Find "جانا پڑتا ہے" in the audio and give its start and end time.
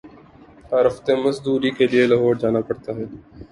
2.41-3.05